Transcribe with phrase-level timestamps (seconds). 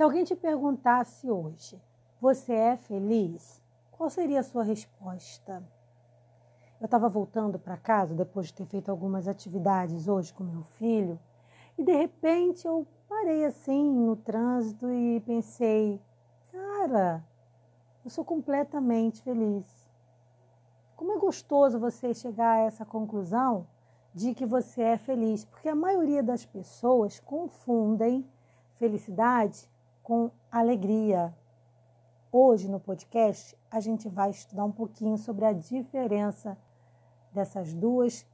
[0.00, 1.78] Se alguém te perguntasse hoje,
[2.18, 3.62] você é feliz?
[3.92, 5.62] Qual seria a sua resposta?
[6.80, 11.20] Eu estava voltando para casa depois de ter feito algumas atividades hoje com meu filho
[11.76, 16.00] e de repente eu parei assim no trânsito e pensei:
[16.50, 17.22] cara,
[18.02, 19.66] eu sou completamente feliz.
[20.96, 23.66] Como é gostoso você chegar a essa conclusão
[24.14, 28.26] de que você é feliz, porque a maioria das pessoas confundem
[28.76, 29.68] felicidade
[30.02, 31.34] com alegria.
[32.32, 36.56] Hoje no podcast a gente vai estudar um pouquinho sobre a diferença
[37.32, 38.26] dessas duas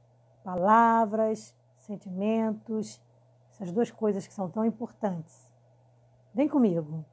[0.43, 3.01] palavras, sentimentos,
[3.51, 5.51] essas duas coisas que são tão importantes.
[6.33, 7.05] Vem comigo.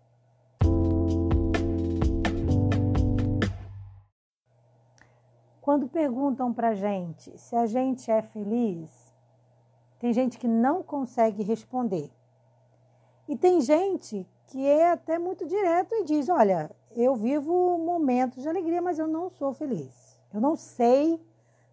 [5.61, 9.15] Quando perguntam para gente se a gente é feliz,
[9.99, 12.13] tem gente que não consegue responder.
[13.27, 18.49] E tem gente que é até muito direto e diz: Olha, eu vivo momentos de
[18.49, 20.19] alegria, mas eu não sou feliz.
[20.33, 21.21] Eu não sei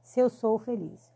[0.04, 1.12] se eu sou feliz.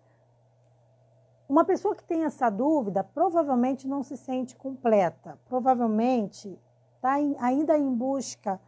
[1.48, 6.60] Uma pessoa que tem essa dúvida provavelmente não se sente completa, provavelmente
[6.96, 8.60] está ainda em busca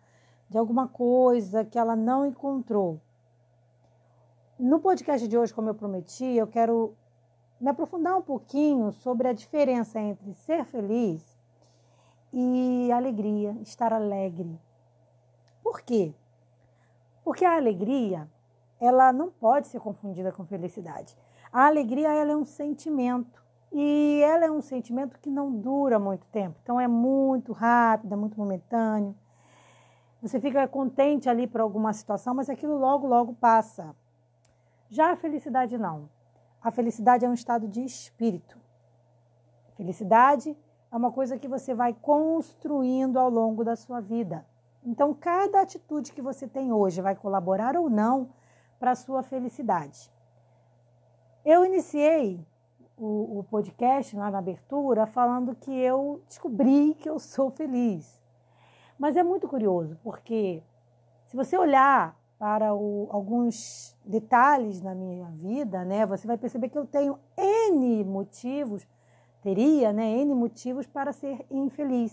[0.48, 3.02] de alguma coisa que ela não encontrou.
[4.60, 6.96] No podcast de hoje, como eu prometi, eu quero
[7.60, 11.37] me aprofundar um pouquinho sobre a diferença entre ser feliz
[12.32, 14.60] e alegria, estar alegre.
[15.64, 16.14] Por quê?
[17.24, 18.30] Porque a alegria,
[18.80, 21.18] ela não pode ser confundida com felicidade.
[21.52, 26.26] A alegria, ela é um sentimento e ela é um sentimento que não dura muito
[26.28, 26.58] tempo.
[26.64, 29.16] Então é muito rápida, muito momentâneo.
[30.22, 33.96] Você fica contente ali por alguma situação, mas aquilo logo, logo passa.
[34.90, 36.10] Já a felicidade não.
[36.62, 38.58] A felicidade é um estado de espírito.
[39.76, 40.58] Felicidade
[40.92, 44.46] é uma coisa que você vai construindo ao longo da sua vida.
[44.84, 48.30] Então, cada atitude que você tem hoje vai colaborar ou não
[48.80, 50.12] para a sua felicidade.
[51.44, 52.40] Eu iniciei
[52.98, 58.20] o, o, podcast lá na abertura falando que eu descobri que eu sou feliz.
[58.98, 60.64] Mas é muito curioso, porque
[61.28, 66.78] se você olhar para o, alguns detalhes na minha vida, né, você vai perceber que
[66.78, 68.88] eu tenho N motivos,
[69.48, 72.12] teria, né, N motivos para ser infeliz.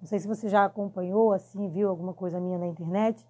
[0.00, 3.26] Não sei se você já acompanhou, assim, viu alguma coisa minha na internet,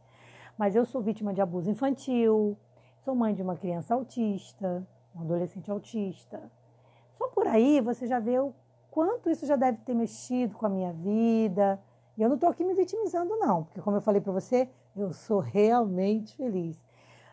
[0.58, 2.58] mas eu sou vítima de abuso infantil,
[3.00, 6.42] sou mãe de uma criança autista, um adolescente autista.
[7.14, 8.52] Só por aí você já vê o
[8.90, 11.80] quanto isso já deve ter mexido com a minha vida.
[12.18, 15.14] E eu não estou aqui me vitimizando, não, porque, como eu falei para você, eu
[15.14, 16.78] sou realmente feliz.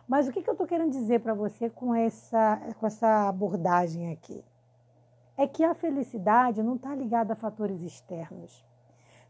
[0.08, 4.10] Mas o que, que eu estou querendo dizer para você com essa, com essa abordagem
[4.14, 4.42] aqui?
[5.38, 8.64] É que a felicidade não está ligada a fatores externos.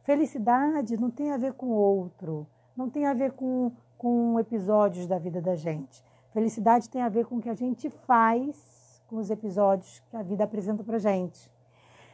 [0.03, 5.17] Felicidade não tem a ver com outro, não tem a ver com, com episódios da
[5.17, 6.03] vida da gente.
[6.31, 10.23] Felicidade tem a ver com o que a gente faz com os episódios que a
[10.23, 11.51] vida apresenta para gente.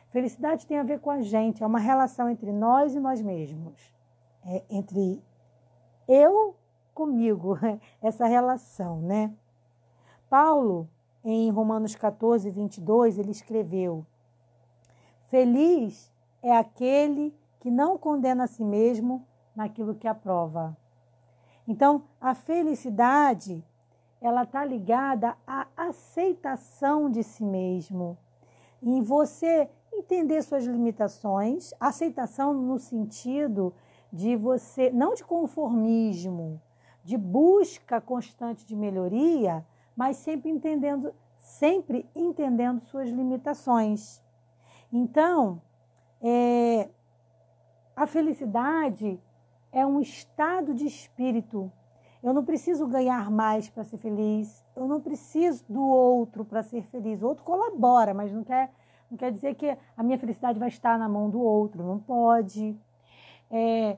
[0.09, 3.93] Felicidade tem a ver com a gente, é uma relação entre nós e nós mesmos.
[4.45, 5.23] É entre
[6.07, 6.55] eu
[6.93, 7.57] comigo,
[8.01, 9.33] essa relação, né?
[10.29, 10.89] Paulo,
[11.31, 14.05] em Romanos 14, 22, ele escreveu:
[15.27, 19.25] Feliz é aquele que não condena a si mesmo
[19.55, 20.75] naquilo que aprova.
[21.67, 23.63] Então, a felicidade,
[24.19, 28.17] ela está ligada à aceitação de si mesmo,
[28.81, 33.73] em você entender suas limitações, aceitação no sentido
[34.11, 36.59] de você, não de conformismo,
[37.03, 39.63] de busca constante de melhoria,
[39.99, 44.23] mas sempre entendendo, sempre entendendo suas limitações.
[44.93, 45.61] Então,
[46.21, 46.87] é,
[47.93, 49.19] a felicidade
[49.73, 51.69] é um estado de espírito.
[52.23, 54.65] Eu não preciso ganhar mais para ser feliz.
[54.73, 57.21] Eu não preciso do outro para ser feliz.
[57.21, 58.71] O outro colabora, mas não quer,
[59.11, 61.83] não quer dizer que a minha felicidade vai estar na mão do outro.
[61.83, 62.73] Não pode.
[63.51, 63.97] É,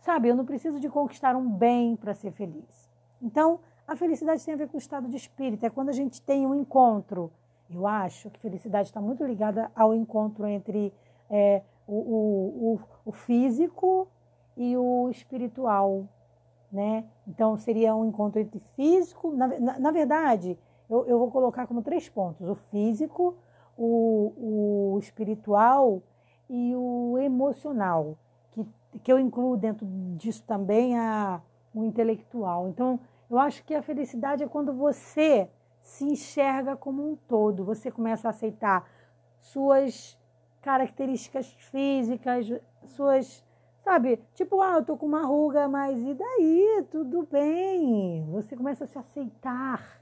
[0.00, 2.90] sabe, eu não preciso de conquistar um bem para ser feliz.
[3.20, 6.20] Então, a felicidade tem a ver com o estado de espírito, é quando a gente
[6.22, 7.30] tem um encontro.
[7.70, 10.92] Eu acho que felicidade está muito ligada ao encontro entre
[11.30, 14.08] é, o, o, o, físico
[14.56, 16.06] e o espiritual,
[16.70, 17.04] né?
[17.26, 20.58] Então, seria um encontro entre físico, na, na, na verdade,
[20.88, 23.34] eu, eu, vou colocar como três pontos: o físico,
[23.76, 26.02] o, o espiritual
[26.48, 28.16] e o emocional
[29.02, 31.40] que eu incluo dentro disso também a,
[31.74, 32.68] o intelectual.
[32.68, 35.48] Então, eu acho que a felicidade é quando você
[35.82, 38.88] se enxerga como um todo, você começa a aceitar
[39.38, 40.18] suas
[40.62, 42.50] características físicas,
[42.86, 43.44] suas,
[43.82, 44.18] sabe?
[44.34, 46.86] Tipo, ah, eu tô com uma ruga, mas e daí?
[46.90, 48.26] Tudo bem.
[48.32, 50.00] Você começa a se aceitar.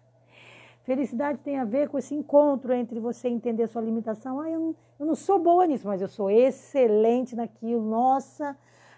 [0.84, 4.40] Felicidade tem a ver com esse encontro entre você entender sua limitação.
[4.40, 7.82] Ah, eu não, eu não sou boa nisso, mas eu sou excelente naquilo.
[7.82, 8.56] Nossa,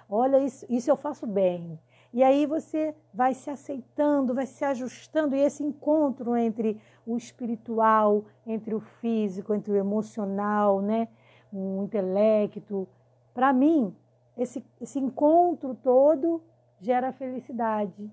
[0.08, 1.78] olha, isso, isso eu faço bem.
[2.14, 8.24] E aí você vai se aceitando, vai se ajustando, e esse encontro entre o espiritual,
[8.46, 11.08] entre o físico, entre o emocional, né?
[11.52, 12.88] o intelecto.
[13.34, 13.94] Para mim,
[14.36, 16.40] esse, esse encontro todo
[16.80, 18.10] gera felicidade.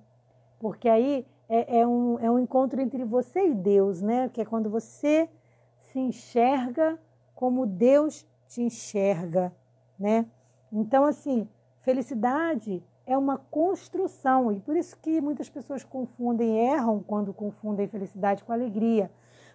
[0.59, 4.29] Porque aí é, é, um, é um encontro entre você e Deus, né?
[4.29, 5.29] Que é quando você
[5.77, 6.99] se enxerga
[7.35, 9.51] como Deus te enxerga,
[9.99, 10.25] né?
[10.71, 11.47] Então, assim,
[11.81, 18.43] felicidade é uma construção, e por isso que muitas pessoas confundem, erram quando confundem felicidade
[18.43, 19.11] com alegria,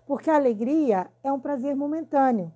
[0.07, 2.53] porque a alegria é um prazer momentâneo.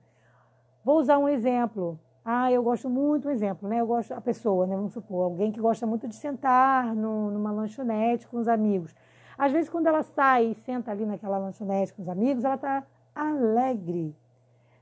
[0.85, 1.99] Vou usar um exemplo.
[2.25, 3.81] Ah, eu gosto muito, um exemplo, né?
[3.81, 4.77] Eu gosto, a pessoa, né?
[4.77, 8.95] Vamos supor, alguém que gosta muito de sentar no, numa lanchonete com os amigos.
[9.37, 12.85] Às vezes, quando ela sai e senta ali naquela lanchonete com os amigos, ela está
[13.15, 14.15] alegre,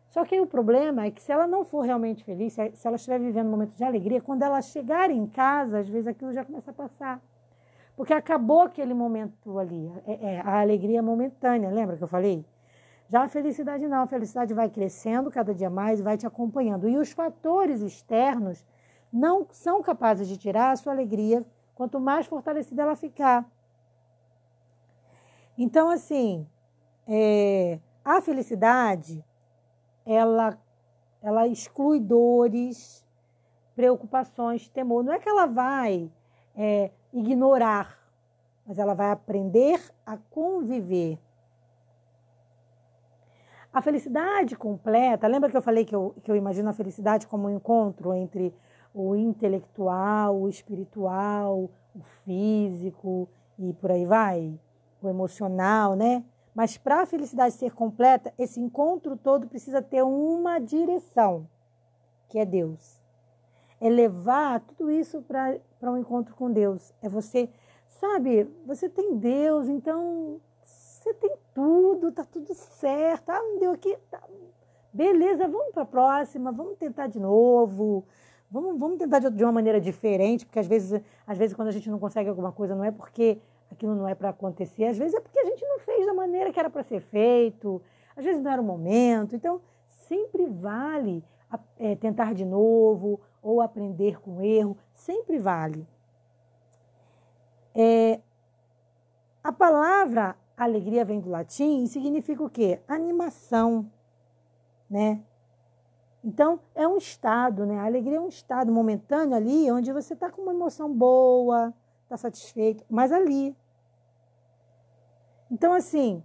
[0.09, 3.19] só que o problema é que se ela não for realmente feliz, se ela estiver
[3.19, 6.71] vivendo um momento de alegria, quando ela chegar em casa, às vezes aquilo já começa
[6.71, 7.21] a passar.
[7.95, 9.93] Porque acabou aquele momento ali.
[10.07, 12.45] É, é, a alegria momentânea, lembra que eu falei?
[13.11, 16.89] Já a felicidade não, a felicidade vai crescendo cada dia mais, vai te acompanhando.
[16.89, 18.65] E os fatores externos
[19.13, 21.45] não são capazes de tirar a sua alegria,
[21.75, 23.45] quanto mais fortalecida ela ficar.
[25.57, 26.47] Então, assim,
[27.07, 29.25] é, a felicidade
[30.09, 30.59] ela,
[31.23, 33.07] ela exclui dores,
[33.77, 35.05] preocupações, temor.
[35.05, 36.11] Não é que ela vai
[36.57, 37.99] é, ignorar,
[38.67, 41.19] mas ela vai aprender a conviver.
[43.71, 47.47] A felicidade completa, lembra que eu falei que eu, que eu imagino a felicidade como
[47.47, 48.55] um encontro entre
[48.95, 53.29] o intelectual, o espiritual, o físico
[53.59, 54.59] e por aí vai,
[55.03, 56.25] o emocional, né?
[56.59, 61.47] Mas para a felicidade ser completa, esse encontro todo precisa ter uma direção,
[62.29, 63.01] que é Deus.
[63.81, 66.93] É levar tudo isso para um encontro com Deus.
[67.01, 67.49] É você,
[67.87, 73.31] sabe, você tem Deus, então você tem tudo, tá tudo certo.
[73.31, 73.97] Ah, não deu aqui.
[74.11, 74.21] Tá.
[74.93, 78.05] Beleza, vamos para a próxima, vamos tentar de novo.
[78.51, 81.89] Vamos, vamos tentar de, uma maneira diferente, porque às vezes, às vezes quando a gente
[81.89, 84.85] não consegue alguma coisa, não é porque aquilo não é para acontecer.
[84.85, 87.81] Às vezes é porque a gente não fez da maneira que era para ser feito,
[88.17, 89.37] às vezes não era o momento.
[89.37, 91.25] Então, sempre vale
[91.79, 95.87] é, tentar de novo ou aprender com erro, sempre vale.
[97.75, 98.21] É,
[99.43, 102.81] a palavra alegria vem do latim e significa o quê?
[102.89, 103.91] Animação,
[104.91, 105.23] né?
[106.25, 107.79] Então, é um estado, né?
[107.79, 111.73] A alegria é um estado momentâneo ali, onde você está com uma emoção boa,
[112.09, 113.55] está satisfeito, mas ali.
[115.51, 116.23] Então, assim,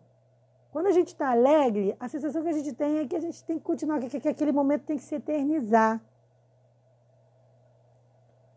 [0.72, 3.44] quando a gente está alegre, a sensação que a gente tem é que a gente
[3.44, 6.02] tem que continuar, que, que aquele momento tem que se eternizar.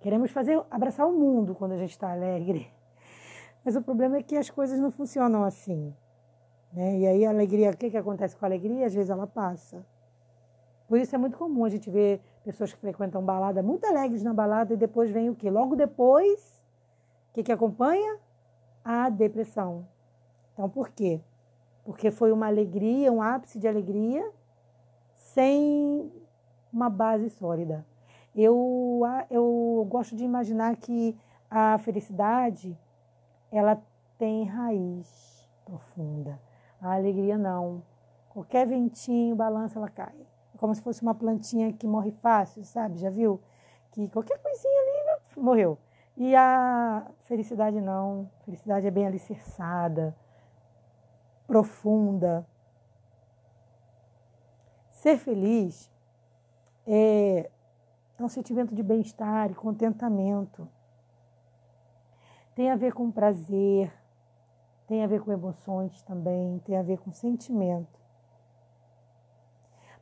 [0.01, 2.71] Queremos fazer, abraçar o mundo quando a gente está alegre.
[3.65, 5.93] Mas o problema é que as coisas não funcionam assim.
[6.73, 6.99] Né?
[6.99, 8.87] E aí a alegria, o que, que acontece com a alegria?
[8.87, 9.85] Às vezes ela passa.
[10.87, 14.33] Por isso é muito comum a gente ver pessoas que frequentam balada muito alegres na
[14.33, 15.51] balada e depois vem o quê?
[15.51, 16.57] Logo depois
[17.37, 18.19] que, que acompanha?
[18.83, 19.87] A depressão.
[20.55, 21.21] Então, por quê?
[21.85, 24.27] Porque foi uma alegria, um ápice de alegria,
[25.15, 26.11] sem
[26.73, 27.85] uma base sólida.
[28.35, 31.15] Eu, eu gosto de imaginar que
[31.51, 32.77] a felicidade
[33.53, 33.83] ela
[34.17, 36.41] tem raiz profunda.
[36.81, 37.83] A alegria não.
[38.31, 40.15] Qualquer ventinho, balança, ela cai.
[40.55, 42.99] É como se fosse uma plantinha que morre fácil, sabe?
[42.99, 43.41] Já viu?
[43.91, 45.79] Que qualquer coisinha ali morreu.
[46.17, 48.31] E a felicidade não.
[48.45, 50.17] Felicidade é bem alicerçada,
[51.47, 52.47] profunda.
[54.91, 55.91] Ser feliz
[56.87, 57.51] é,
[58.19, 60.67] é um sentimento de bem-estar e contentamento.
[62.55, 63.93] Tem a ver com prazer,
[64.87, 68.01] tem a ver com emoções também, tem a ver com sentimento.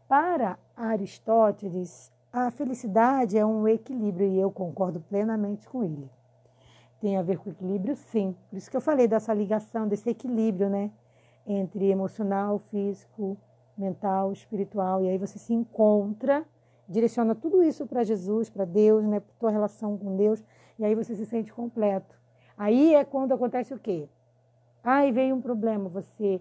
[0.06, 6.10] Para Aristóteles, a felicidade é um equilíbrio e eu concordo plenamente com ele.
[7.00, 8.34] Tem a ver com equilíbrio, sim.
[8.50, 10.90] Por isso que eu falei dessa ligação, desse equilíbrio, né?
[11.46, 13.36] Entre emocional, físico,
[13.78, 15.04] mental, espiritual.
[15.04, 16.44] E aí você se encontra,
[16.88, 19.20] direciona tudo isso para Jesus, para Deus, né?
[19.20, 20.42] Para tua relação com Deus.
[20.76, 22.18] E aí você se sente completo.
[22.58, 24.08] Aí é quando acontece o quê?
[24.82, 26.40] Aí vem um problema, você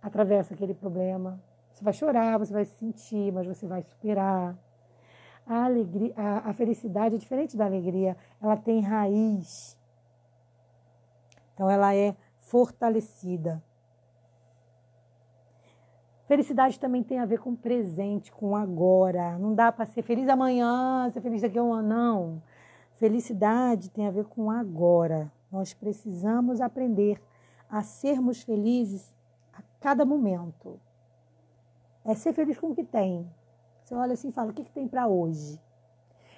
[0.00, 1.38] atravessa aquele problema,
[1.76, 4.56] Você vai chorar, você vai se sentir, mas você vai superar.
[5.46, 9.78] A alegria, a, a felicidade é diferente da alegria, ela tem raiz.
[11.54, 13.62] Então ela é fortalecida.
[16.26, 19.38] Felicidade também tem a ver com presente, com agora.
[19.38, 22.42] Não dá para ser feliz amanhã, ser feliz daqui a um ano, não.
[22.96, 25.30] Felicidade tem a ver com agora.
[25.52, 27.22] Nós precisamos aprender
[27.70, 29.14] a sermos felizes
[29.52, 30.80] a cada momento.
[32.04, 33.28] É ser feliz com o que tem.
[33.86, 35.60] Você olha assim e fala: o que, que tem para hoje?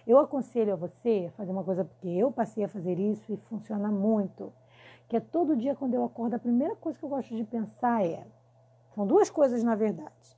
[0.07, 3.91] Eu aconselho a você fazer uma coisa, porque eu passei a fazer isso e funciona
[3.91, 4.53] muito.
[5.09, 8.05] Que é todo dia, quando eu acordo, a primeira coisa que eu gosto de pensar
[8.05, 8.27] é:
[8.95, 10.37] são duas coisas, na verdade.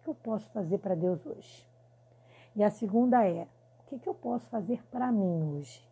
[0.00, 1.64] O que eu posso fazer para Deus hoje?
[2.56, 3.46] E a segunda é:
[3.78, 5.88] o que, que eu posso fazer para mim hoje?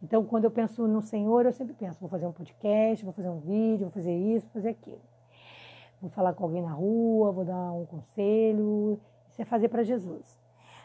[0.00, 3.30] Então, quando eu penso no Senhor, eu sempre penso: vou fazer um podcast, vou fazer
[3.30, 5.02] um vídeo, vou fazer isso, vou fazer aquilo.
[6.00, 9.00] Vou falar com alguém na rua, vou dar um conselho.
[9.38, 10.38] É fazer para Jesus.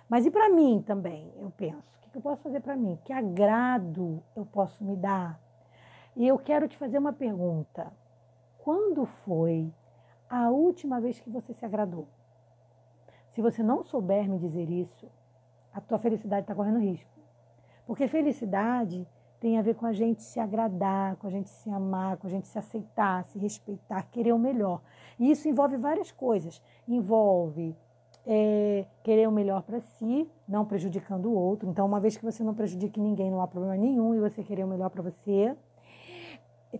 [0.09, 1.31] Mas e para mim também?
[1.37, 2.99] Eu penso: o que eu posso fazer para mim?
[3.05, 5.39] Que agrado eu posso me dar?
[6.15, 7.91] E eu quero te fazer uma pergunta:
[8.59, 9.73] quando foi
[10.29, 12.07] a última vez que você se agradou?
[13.29, 15.09] Se você não souber me dizer isso,
[15.73, 17.09] a tua felicidade está correndo risco.
[17.85, 19.07] Porque felicidade
[19.39, 22.29] tem a ver com a gente se agradar, com a gente se amar, com a
[22.29, 24.81] gente se aceitar, se respeitar, querer o melhor.
[25.17, 26.61] E isso envolve várias coisas.
[26.87, 27.75] Envolve
[28.25, 31.69] é, querer o melhor para si, não prejudicando o outro.
[31.69, 34.63] Então, uma vez que você não prejudique ninguém, não há problema nenhum e você querer
[34.63, 35.55] o melhor para você.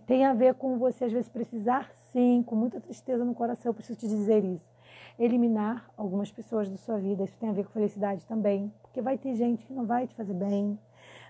[0.06, 3.74] Tem a ver com você, às vezes, precisar sim, com muita tristeza no coração, eu
[3.74, 4.72] preciso te dizer isso.
[5.18, 9.18] Eliminar algumas pessoas da sua vida, isso tem a ver com felicidade também, porque vai
[9.18, 10.78] ter gente que não vai te fazer bem,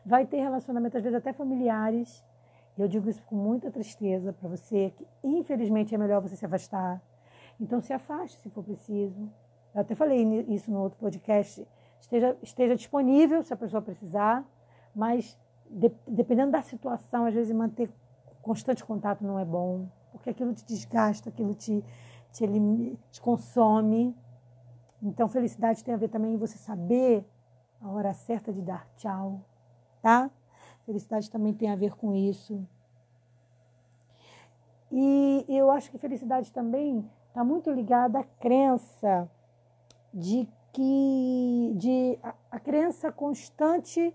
[0.04, 2.24] vai ter relacionamentos, às vezes até familiares.
[2.78, 7.02] Eu digo isso com muita tristeza para você, que infelizmente é melhor você se afastar.
[7.60, 9.28] Então se afaste se for preciso.
[9.74, 11.66] Eu até falei isso no outro podcast.
[12.00, 14.44] Esteja, esteja disponível se a pessoa precisar,
[14.94, 15.38] mas
[15.70, 17.90] de, dependendo da situação, às vezes manter
[18.42, 21.82] constante contato não é bom porque aquilo te desgasta, aquilo te,
[22.30, 24.14] te, te consome.
[25.02, 27.26] Então, felicidade tem a ver também em você saber
[27.80, 29.40] a hora certa de dar tchau,
[30.00, 30.30] tá?
[30.84, 32.64] Felicidade também tem a ver com isso.
[34.90, 39.28] E eu acho que felicidade também está muito ligada à crença
[40.12, 44.14] de que de a, a, crença constante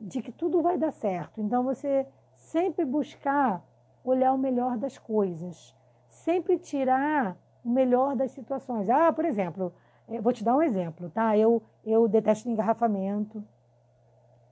[0.00, 1.40] de que tudo vai dar certo.
[1.40, 3.64] Então você sempre buscar
[4.04, 5.74] olhar o melhor das coisas,
[6.08, 8.88] sempre tirar o melhor das situações.
[8.88, 9.72] Ah, por exemplo,
[10.08, 11.36] eh, vou te dar um exemplo, tá?
[11.36, 13.44] Eu, eu detesto engarrafamento.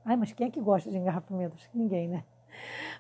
[0.04, 1.54] Ai, mas quem é que gosta de engarrafamento?
[1.54, 2.24] Acho que ninguém, né?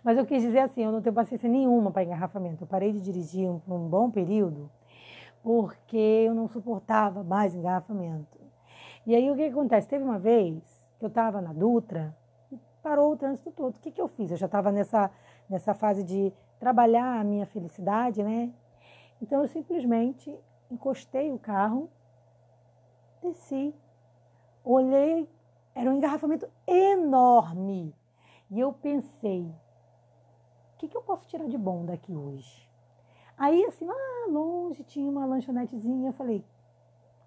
[0.02, 2.64] Mas eu quis dizer assim, eu não tenho paciência nenhuma para engarrafamento.
[2.64, 4.70] Eu parei de dirigir um, um bom período
[5.46, 8.36] porque eu não suportava mais engarrafamento.
[9.06, 9.86] E aí o que acontece?
[9.86, 10.60] Teve uma vez
[10.98, 12.12] que eu estava na Dutra
[12.50, 13.76] e parou o trânsito todo.
[13.76, 14.28] O que, que eu fiz?
[14.32, 15.08] Eu já estava nessa,
[15.48, 18.52] nessa fase de trabalhar a minha felicidade, né?
[19.22, 20.36] Então eu simplesmente
[20.68, 21.88] encostei o carro,
[23.22, 23.72] desci,
[24.64, 25.30] olhei,
[25.76, 27.94] era um engarrafamento enorme.
[28.50, 32.65] E eu pensei, o que, que eu posso tirar de bom daqui hoje?
[33.38, 33.94] Aí, assim, lá
[34.28, 36.08] longe tinha uma lanchonetezinha.
[36.08, 36.44] Eu falei,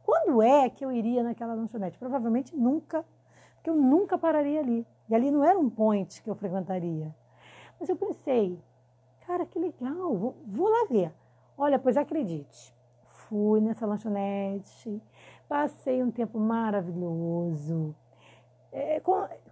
[0.03, 1.97] quando é que eu iria naquela lanchonete?
[1.97, 3.05] Provavelmente nunca,
[3.55, 4.85] porque eu nunca pararia ali.
[5.09, 7.13] E ali não era um point que eu frequentaria.
[7.79, 8.59] Mas eu pensei,
[9.29, 11.13] Cara, que legal, vou, vou lá ver.
[11.55, 12.73] Olha, pois acredite,
[13.05, 14.99] fui nessa lanchonete,
[15.47, 17.95] passei um tempo maravilhoso.
[18.71, 18.99] É,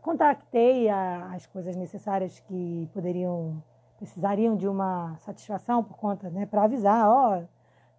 [0.02, 3.62] contactei a, as coisas necessárias que poderiam,
[3.98, 7.44] precisariam de uma satisfação por conta, né, para avisar, ó, oh,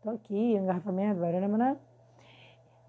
[0.02, 1.76] tô aqui, engarrafamento, né?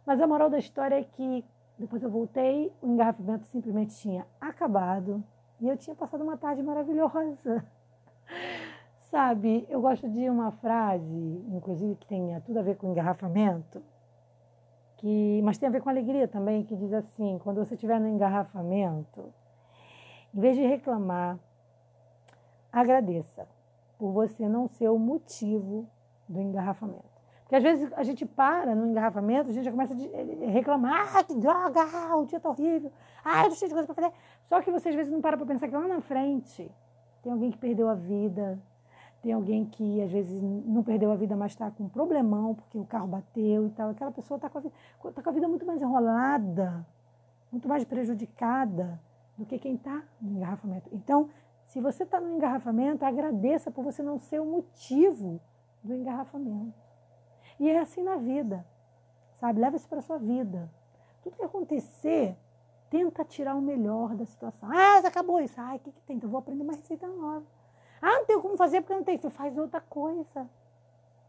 [0.06, 1.44] Mas a moral da história é que
[1.78, 5.24] depois eu voltei, o engarrafamento simplesmente tinha acabado
[5.62, 7.66] e eu tinha passado uma tarde maravilhosa.
[9.10, 13.82] Sabe, eu gosto de uma frase, inclusive que tem tudo a ver com engarrafamento,
[14.98, 18.08] que, mas tem a ver com alegria também, que diz assim: quando você estiver no
[18.08, 19.34] engarrafamento,
[20.34, 21.39] em vez de reclamar,
[22.72, 23.48] agradeça
[23.98, 25.88] por você não ser o motivo
[26.28, 27.20] do engarrafamento.
[27.42, 31.18] Porque às vezes a gente para no engarrafamento, a gente já começa a eh, reclamar,
[31.18, 32.92] ah, que droga, ah, o dia está horrível,
[33.26, 34.14] ah, eu tô cheio de coisa para fazer.
[34.46, 36.72] Só que você às vezes não para para pensar que lá na frente
[37.24, 38.60] tem alguém que perdeu a vida,
[39.22, 42.78] tem alguém que às vezes não perdeu a vida, mas está com um problemão porque
[42.78, 43.90] o carro bateu e tal.
[43.90, 44.62] Aquela pessoa está com,
[45.12, 46.86] tá com a vida muito mais enrolada,
[47.52, 49.02] muito mais prejudicada
[49.36, 50.88] do que quem está no engarrafamento.
[50.94, 51.30] Então,
[51.70, 55.40] se você está no engarrafamento, agradeça por você não ser o motivo
[55.84, 56.74] do engarrafamento.
[57.60, 58.66] E é assim na vida,
[59.36, 59.62] sabe?
[59.62, 60.68] Leva isso para sua vida.
[61.22, 62.36] Tudo que acontecer,
[62.90, 64.68] tenta tirar o melhor da situação.
[64.72, 65.62] Ah, acabou isso.
[65.62, 66.18] Ah, o que, que tem?
[66.18, 67.46] Então vou aprender uma receita nova.
[68.02, 69.20] Ah, não tenho como fazer porque não tem.
[69.20, 70.50] Tu faz outra coisa.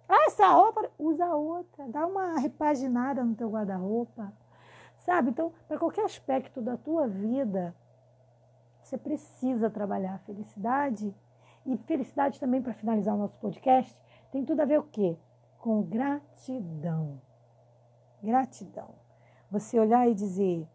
[0.08, 1.86] Ah, essa roupa, usa outra.
[1.86, 4.32] Dá uma repaginada no teu guarda-roupa.
[5.00, 5.30] Sabe?
[5.30, 7.74] Então, para qualquer aspecto da tua vida,
[8.90, 11.14] você precisa trabalhar a felicidade.
[11.64, 13.96] E felicidade também, para finalizar o nosso podcast,
[14.32, 15.16] tem tudo a ver o quê?
[15.58, 17.20] Com gratidão.
[18.20, 18.88] Gratidão.
[19.50, 20.66] Você olhar e dizer,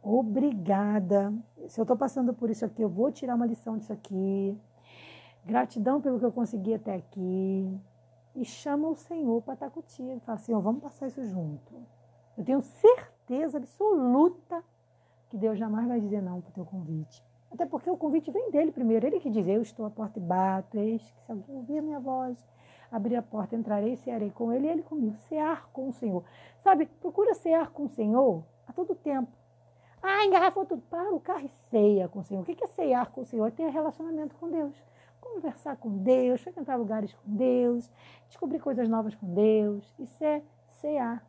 [0.00, 1.34] obrigada.
[1.66, 4.56] Se eu estou passando por isso aqui, eu vou tirar uma lição disso aqui.
[5.44, 7.80] Gratidão pelo que eu consegui até aqui.
[8.36, 10.20] E chama o Senhor para estar contigo.
[10.20, 11.74] Fala, Senhor, vamos passar isso junto.
[12.38, 14.62] Eu tenho certeza absoluta
[15.30, 17.24] que Deus jamais vai dizer não para o teu convite.
[17.52, 19.06] Até porque o convite vem dele primeiro.
[19.06, 20.78] Ele que diz, eu estou à porta e bato.
[20.78, 22.36] Eis que se alguém ouvir a minha voz,
[22.90, 25.16] abrir a porta, entrarei, cearei com ele e ele comigo.
[25.28, 26.24] Cear com o Senhor.
[26.62, 29.30] Sabe, procura cear com o Senhor a todo tempo.
[30.02, 30.82] Ah, engarrafou tudo.
[30.82, 32.42] Para o carro e ceia com o Senhor.
[32.42, 33.46] O que é cear com o Senhor?
[33.46, 34.74] É ter relacionamento com Deus.
[35.20, 37.90] Conversar com Deus, frequentar lugares com Deus,
[38.26, 39.94] descobrir coisas novas com Deus.
[39.98, 41.22] Isso é cear.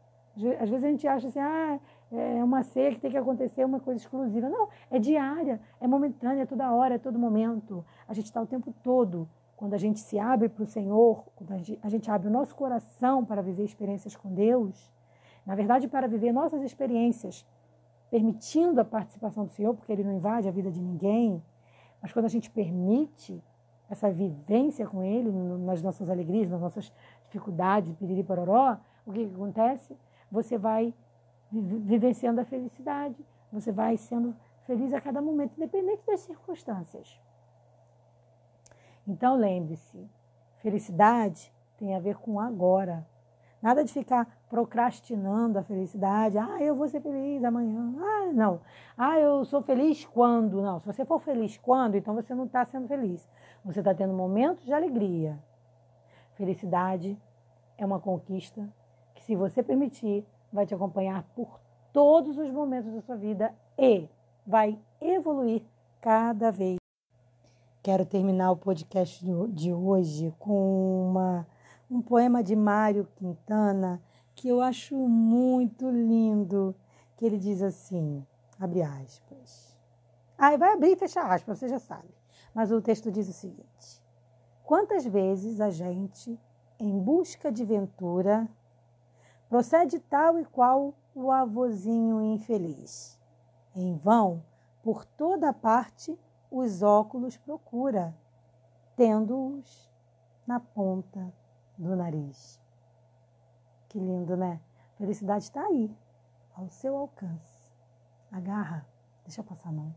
[0.60, 1.78] Às vezes a gente acha assim, ah,
[2.12, 4.50] é uma ceia que tem que acontecer uma coisa exclusiva.
[4.50, 7.86] Não, é diária, é momentânea, é toda hora, é todo momento.
[8.08, 9.30] A gente está o tempo todo.
[9.56, 12.32] Quando a gente se abre para o Senhor, quando a gente, a gente abre o
[12.32, 14.92] nosso coração para viver experiências com Deus,
[15.46, 17.46] na verdade, para viver nossas experiências
[18.10, 21.42] permitindo a participação do Senhor, porque Ele não invade a vida de ninguém,
[22.02, 23.42] mas quando a gente permite
[23.90, 26.92] essa vivência com Ele, nas nossas alegrias, nas nossas
[27.26, 29.98] dificuldades, piriri pororó, o que, que acontece?
[30.30, 30.94] Você vai
[31.52, 33.16] vivenciando a felicidade,
[33.52, 37.20] você vai sendo feliz a cada momento, independente das circunstâncias.
[39.06, 40.10] Então lembre-se,
[40.58, 43.06] felicidade tem a ver com agora.
[43.62, 46.38] Nada de ficar procrastinando a felicidade.
[46.38, 47.94] Ah, eu vou ser feliz amanhã.
[48.00, 48.62] Ah, não.
[48.98, 50.62] Ah, eu sou feliz quando?
[50.62, 50.80] Não.
[50.80, 53.30] Se você for feliz quando, então você não está sendo feliz.
[53.64, 55.38] Você está tendo momentos de alegria.
[56.34, 57.16] Felicidade
[57.78, 58.68] é uma conquista
[59.14, 61.60] que, se você permitir, vai te acompanhar por
[61.94, 64.08] todos os momentos da sua vida e
[64.46, 65.64] vai evoluir
[66.00, 66.78] cada vez.
[67.84, 71.48] Quero terminar o podcast de hoje com uma
[71.90, 74.02] um poema de Mário Quintana
[74.34, 76.74] que eu acho muito lindo,
[77.18, 78.26] que ele diz assim,
[78.60, 79.78] abre aspas.
[80.38, 82.10] Ah, vai abrir e fechar aspas, você já sabe.
[82.54, 84.02] Mas o texto diz o seguinte:
[84.64, 86.40] Quantas vezes a gente,
[86.80, 88.48] em busca de ventura,
[89.52, 93.20] procede tal e qual o avozinho infeliz.
[93.76, 94.42] Em vão,
[94.82, 96.18] por toda parte,
[96.50, 98.16] os óculos procura,
[98.96, 99.92] tendo-os
[100.48, 101.34] na ponta
[101.78, 102.62] do nariz.
[103.90, 104.62] Que lindo, né?
[104.96, 105.94] Felicidade está aí,
[106.56, 107.74] ao seu alcance.
[108.32, 108.88] Agarra,
[109.26, 109.94] deixa eu passar a mão.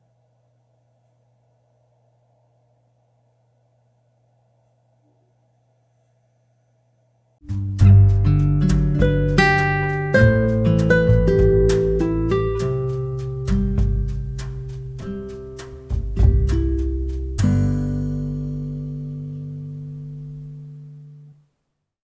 [8.97, 9.44] thank